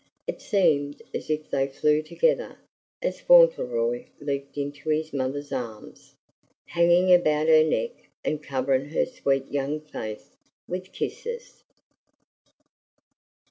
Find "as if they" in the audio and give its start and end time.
1.13-1.67